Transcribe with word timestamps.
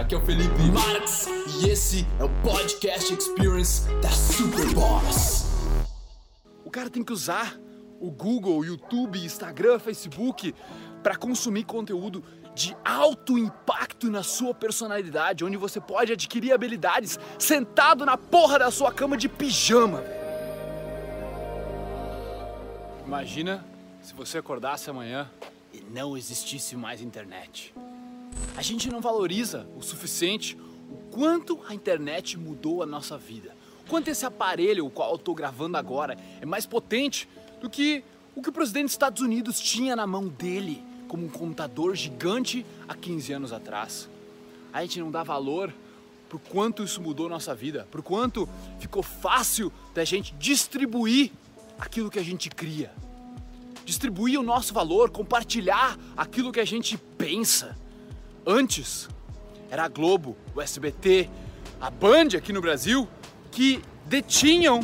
Aqui 0.00 0.14
é 0.14 0.18
o 0.18 0.20
Felipe 0.22 0.62
Marx 0.72 1.26
e 1.60 1.68
esse 1.68 2.06
é 2.18 2.24
o 2.24 2.30
Podcast 2.42 3.12
Experience 3.12 3.82
da 4.00 4.08
Superboss. 4.08 5.44
O 6.64 6.70
cara 6.70 6.88
tem 6.88 7.04
que 7.04 7.12
usar 7.12 7.60
o 8.00 8.10
Google, 8.10 8.64
YouTube, 8.64 9.22
Instagram, 9.22 9.78
Facebook 9.78 10.54
para 11.02 11.16
consumir 11.16 11.64
conteúdo 11.64 12.24
de 12.54 12.74
alto 12.82 13.36
impacto 13.36 14.10
na 14.10 14.22
sua 14.22 14.54
personalidade, 14.54 15.44
onde 15.44 15.58
você 15.58 15.78
pode 15.78 16.14
adquirir 16.14 16.54
habilidades 16.54 17.20
sentado 17.38 18.06
na 18.06 18.16
porra 18.16 18.58
da 18.58 18.70
sua 18.70 18.90
cama 18.90 19.18
de 19.18 19.28
pijama. 19.28 20.02
Imagina 23.04 23.62
se 24.00 24.14
você 24.14 24.38
acordasse 24.38 24.88
amanhã 24.88 25.30
e 25.74 25.82
não 25.82 26.16
existisse 26.16 26.74
mais 26.74 27.02
internet. 27.02 27.74
A 28.56 28.62
gente 28.62 28.90
não 28.90 29.00
valoriza 29.00 29.66
o 29.76 29.82
suficiente 29.82 30.56
o 30.90 30.96
quanto 31.10 31.60
a 31.68 31.74
internet 31.74 32.38
mudou 32.38 32.82
a 32.82 32.86
nossa 32.86 33.16
vida. 33.16 33.54
Quanto 33.88 34.08
esse 34.08 34.24
aparelho, 34.24 34.86
o 34.86 34.90
qual 34.90 35.10
eu 35.10 35.16
estou 35.16 35.34
gravando 35.34 35.76
agora, 35.76 36.16
é 36.40 36.46
mais 36.46 36.66
potente 36.66 37.28
do 37.60 37.68
que 37.68 38.04
o 38.34 38.42
que 38.42 38.48
o 38.48 38.52
presidente 38.52 38.84
dos 38.84 38.92
Estados 38.92 39.22
Unidos 39.22 39.60
tinha 39.60 39.96
na 39.96 40.06
mão 40.06 40.28
dele 40.28 40.82
como 41.08 41.26
um 41.26 41.28
computador 41.28 41.96
gigante 41.96 42.64
há 42.88 42.94
15 42.94 43.32
anos 43.32 43.52
atrás. 43.52 44.08
A 44.72 44.82
gente 44.82 45.00
não 45.00 45.10
dá 45.10 45.24
valor 45.24 45.74
por 46.28 46.38
quanto 46.38 46.84
isso 46.84 47.02
mudou 47.02 47.28
nossa 47.28 47.54
vida, 47.54 47.88
por 47.90 48.02
quanto 48.02 48.48
ficou 48.78 49.02
fácil 49.02 49.72
da 49.92 50.04
gente 50.04 50.32
distribuir 50.36 51.32
aquilo 51.76 52.08
que 52.08 52.20
a 52.20 52.22
gente 52.22 52.48
cria. 52.48 52.92
Distribuir 53.84 54.38
o 54.38 54.42
nosso 54.42 54.72
valor, 54.72 55.10
compartilhar 55.10 55.98
aquilo 56.16 56.52
que 56.52 56.60
a 56.60 56.64
gente 56.64 56.96
pensa. 57.18 57.76
Antes, 58.46 59.08
era 59.70 59.84
a 59.84 59.88
Globo, 59.88 60.36
o 60.54 60.60
SBT, 60.60 61.28
a 61.80 61.90
Band 61.90 62.28
aqui 62.36 62.52
no 62.52 62.60
Brasil 62.60 63.08
que 63.50 63.82
detinham 64.06 64.80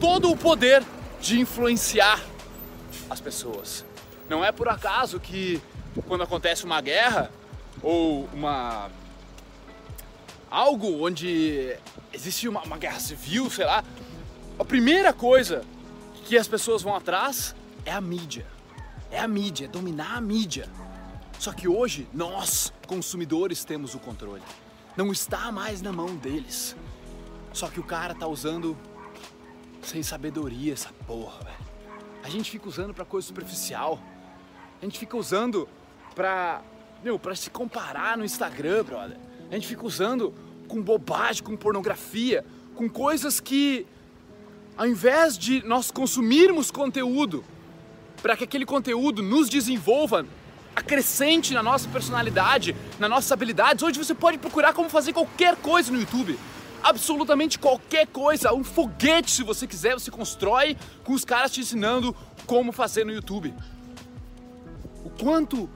todo 0.00 0.30
o 0.30 0.36
poder 0.36 0.82
de 1.20 1.40
influenciar 1.40 2.20
as 3.08 3.20
pessoas. 3.20 3.84
Não 4.28 4.44
é 4.44 4.50
por 4.50 4.68
acaso 4.68 5.20
que 5.20 5.60
quando 6.06 6.22
acontece 6.22 6.64
uma 6.64 6.80
guerra 6.80 7.30
ou 7.82 8.28
uma 8.32 8.90
algo 10.50 11.06
onde 11.06 11.74
existe 12.12 12.46
uma, 12.48 12.62
uma 12.62 12.76
guerra 12.76 13.00
civil, 13.00 13.48
sei 13.50 13.64
lá, 13.64 13.82
a 14.58 14.64
primeira 14.64 15.12
coisa 15.12 15.64
que 16.24 16.36
as 16.36 16.46
pessoas 16.46 16.82
vão 16.82 16.94
atrás 16.94 17.54
é 17.86 17.92
a 17.92 18.00
mídia. 18.00 18.46
É 19.10 19.18
a 19.18 19.28
mídia, 19.28 19.64
é 19.64 19.68
dominar 19.68 20.16
a 20.16 20.20
mídia. 20.20 20.68
Só 21.42 21.52
que 21.52 21.66
hoje 21.66 22.06
nós, 22.14 22.72
consumidores, 22.86 23.64
temos 23.64 23.96
o 23.96 23.98
controle. 23.98 24.44
Não 24.96 25.10
está 25.10 25.50
mais 25.50 25.82
na 25.82 25.90
mão 25.90 26.14
deles. 26.14 26.76
Só 27.52 27.66
que 27.66 27.80
o 27.80 27.82
cara 27.82 28.14
tá 28.14 28.28
usando 28.28 28.78
sem 29.82 30.04
sabedoria 30.04 30.72
essa 30.72 30.90
porra, 31.04 31.42
velho. 31.42 31.56
A 32.22 32.28
gente 32.28 32.48
fica 32.48 32.68
usando 32.68 32.94
para 32.94 33.04
coisa 33.04 33.26
superficial. 33.26 34.00
A 34.80 34.84
gente 34.84 35.00
fica 35.00 35.16
usando 35.16 35.68
pra, 36.14 36.62
meu, 37.02 37.18
pra 37.18 37.34
se 37.34 37.50
comparar 37.50 38.16
no 38.16 38.24
Instagram, 38.24 38.84
brother. 38.84 39.18
A 39.50 39.54
gente 39.54 39.66
fica 39.66 39.84
usando 39.84 40.32
com 40.68 40.80
bobagem, 40.80 41.42
com 41.42 41.56
pornografia, 41.56 42.46
com 42.76 42.88
coisas 42.88 43.40
que 43.40 43.84
ao 44.76 44.86
invés 44.86 45.36
de 45.36 45.60
nós 45.66 45.90
consumirmos 45.90 46.70
conteúdo 46.70 47.42
para 48.22 48.36
que 48.36 48.44
aquele 48.44 48.64
conteúdo 48.64 49.24
nos 49.24 49.48
desenvolva, 49.48 50.24
acrescente 50.74 51.54
na 51.54 51.62
nossa 51.62 51.88
personalidade, 51.88 52.74
nas 52.98 53.10
nossas 53.10 53.30
habilidades, 53.30 53.82
hoje 53.82 53.98
você 53.98 54.14
pode 54.14 54.38
procurar 54.38 54.72
como 54.72 54.88
fazer 54.88 55.12
qualquer 55.12 55.56
coisa 55.56 55.92
no 55.92 55.98
YouTube 55.98 56.38
absolutamente 56.82 57.58
qualquer 57.58 58.06
coisa, 58.08 58.52
um 58.52 58.64
foguete 58.64 59.30
se 59.30 59.42
você 59.42 59.66
quiser, 59.66 59.94
você 59.94 60.10
constrói 60.10 60.76
com 61.04 61.12
os 61.12 61.24
caras 61.24 61.52
te 61.52 61.60
ensinando 61.60 62.14
como 62.46 62.72
fazer 62.72 63.04
no 63.04 63.12
YouTube. 63.12 63.54
O 65.04 65.10
quanto 65.10 65.70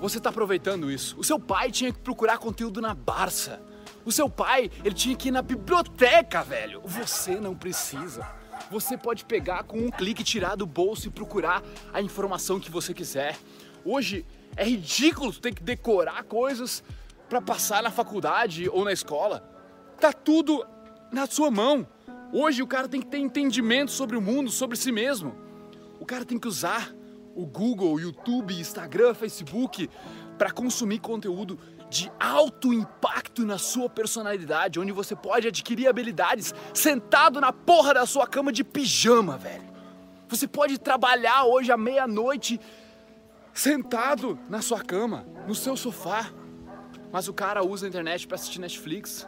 você 0.00 0.18
está 0.18 0.30
aproveitando 0.30 0.90
isso? 0.90 1.18
O 1.18 1.24
seu 1.24 1.38
pai 1.38 1.70
tinha 1.70 1.92
que 1.92 1.98
procurar 1.98 2.38
conteúdo 2.38 2.80
na 2.80 2.94
Barça. 2.94 3.60
O 4.04 4.10
seu 4.10 4.30
pai, 4.30 4.70
ele 4.82 4.94
tinha 4.94 5.14
que 5.14 5.28
ir 5.28 5.30
na 5.30 5.42
biblioteca, 5.42 6.42
velho. 6.42 6.80
Você 6.84 7.38
não 7.38 7.54
precisa. 7.54 8.26
Você 8.70 8.96
pode 8.96 9.24
pegar 9.24 9.64
com 9.64 9.78
um 9.78 9.90
clique, 9.90 10.24
tirar 10.24 10.56
do 10.56 10.64
bolso 10.64 11.08
e 11.08 11.10
procurar 11.10 11.62
a 11.92 12.00
informação 12.00 12.58
que 12.58 12.70
você 12.70 12.94
quiser. 12.94 13.36
Hoje 13.84 14.26
é 14.56 14.64
ridículo 14.64 15.32
ter 15.32 15.54
que 15.54 15.62
decorar 15.62 16.24
coisas 16.24 16.82
para 17.28 17.40
passar 17.40 17.82
na 17.82 17.90
faculdade 17.90 18.68
ou 18.68 18.84
na 18.84 18.92
escola. 18.92 19.40
Tá 19.98 20.12
tudo 20.12 20.66
na 21.12 21.26
sua 21.26 21.50
mão. 21.50 21.86
Hoje 22.32 22.62
o 22.62 22.66
cara 22.66 22.88
tem 22.88 23.00
que 23.00 23.08
ter 23.08 23.18
entendimento 23.18 23.90
sobre 23.90 24.16
o 24.16 24.20
mundo, 24.20 24.50
sobre 24.50 24.76
si 24.76 24.92
mesmo. 24.92 25.34
O 25.98 26.06
cara 26.06 26.24
tem 26.24 26.38
que 26.38 26.48
usar 26.48 26.94
o 27.34 27.46
Google, 27.46 28.00
YouTube, 28.00 28.58
Instagram, 28.58 29.14
Facebook 29.14 29.88
para 30.36 30.50
consumir 30.50 30.98
conteúdo 30.98 31.58
de 31.88 32.10
alto 32.18 32.72
impacto 32.72 33.44
na 33.44 33.58
sua 33.58 33.88
personalidade, 33.88 34.78
onde 34.78 34.92
você 34.92 35.16
pode 35.16 35.48
adquirir 35.48 35.88
habilidades 35.88 36.54
sentado 36.72 37.40
na 37.40 37.52
porra 37.52 37.94
da 37.94 38.06
sua 38.06 38.26
cama 38.26 38.52
de 38.52 38.62
pijama, 38.62 39.36
velho. 39.36 39.68
Você 40.28 40.46
pode 40.46 40.78
trabalhar 40.78 41.44
hoje 41.44 41.72
à 41.72 41.76
meia-noite 41.76 42.60
sentado 43.52 44.38
na 44.48 44.62
sua 44.62 44.80
cama, 44.80 45.26
no 45.46 45.54
seu 45.54 45.76
sofá. 45.76 46.32
Mas 47.12 47.28
o 47.28 47.32
cara 47.32 47.64
usa 47.64 47.86
a 47.86 47.88
internet 47.88 48.26
para 48.26 48.36
assistir 48.36 48.60
Netflix, 48.60 49.26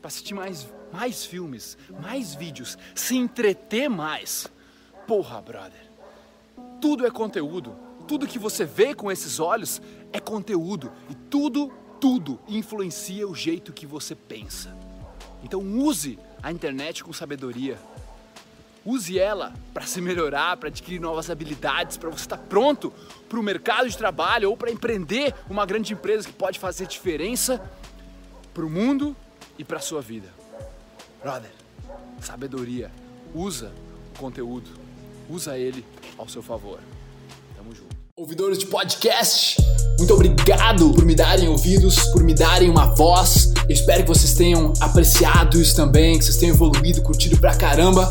para 0.00 0.08
assistir 0.08 0.34
mais, 0.34 0.68
mais 0.92 1.24
filmes, 1.24 1.76
mais 2.02 2.34
vídeos, 2.34 2.78
se 2.94 3.16
entreter 3.16 3.88
mais. 3.88 4.46
Porra, 5.06 5.40
brother. 5.40 5.90
Tudo 6.80 7.06
é 7.06 7.10
conteúdo. 7.10 7.76
Tudo 8.08 8.26
que 8.26 8.38
você 8.38 8.64
vê 8.64 8.94
com 8.94 9.10
esses 9.10 9.38
olhos 9.38 9.80
é 10.12 10.18
conteúdo. 10.18 10.90
E 11.08 11.14
tudo, 11.14 11.72
tudo 12.00 12.40
influencia 12.48 13.28
o 13.28 13.34
jeito 13.34 13.72
que 13.72 13.86
você 13.86 14.14
pensa. 14.14 14.76
Então 15.42 15.60
use 15.60 16.18
a 16.42 16.50
internet 16.50 17.04
com 17.04 17.12
sabedoria. 17.12 17.78
Use 18.84 19.18
ela 19.18 19.52
para 19.74 19.84
se 19.84 20.00
melhorar, 20.00 20.56
para 20.56 20.68
adquirir 20.68 21.00
novas 21.00 21.28
habilidades, 21.28 21.96
para 21.96 22.08
você 22.08 22.22
estar 22.22 22.38
pronto 22.38 22.92
para 23.28 23.38
o 23.38 23.42
mercado 23.42 23.88
de 23.88 23.96
trabalho 23.96 24.50
ou 24.50 24.56
para 24.56 24.70
empreender 24.70 25.34
uma 25.48 25.66
grande 25.66 25.92
empresa 25.92 26.26
que 26.26 26.32
pode 26.32 26.58
fazer 26.58 26.86
diferença 26.86 27.60
para 28.54 28.64
o 28.64 28.70
mundo 28.70 29.14
e 29.58 29.64
para 29.64 29.78
sua 29.80 30.00
vida. 30.00 30.28
Brother, 31.22 31.50
sabedoria, 32.20 32.90
usa 33.34 33.70
o 34.14 34.18
conteúdo, 34.18 34.70
usa 35.28 35.58
ele 35.58 35.84
ao 36.16 36.26
seu 36.28 36.42
favor. 36.42 36.78
Tamo 37.56 37.74
junto. 37.74 37.94
Ouvidores 38.16 38.58
de 38.58 38.66
podcast, 38.66 39.56
muito 39.98 40.14
obrigado 40.14 40.92
por 40.92 41.04
me 41.04 41.14
darem 41.14 41.48
ouvidos, 41.48 41.98
por 42.12 42.22
me 42.22 42.34
darem 42.34 42.70
uma 42.70 42.94
voz. 42.94 43.52
Eu 43.68 43.74
espero 43.74 44.02
que 44.02 44.08
vocês 44.08 44.34
tenham 44.34 44.72
apreciado 44.80 45.60
isso 45.60 45.76
também, 45.76 46.18
que 46.18 46.24
vocês 46.24 46.38
tenham 46.38 46.54
evoluído, 46.54 47.02
curtido 47.02 47.38
pra 47.38 47.54
caramba. 47.54 48.10